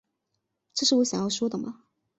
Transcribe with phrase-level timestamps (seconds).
[0.73, 1.83] 这是我想要说的吗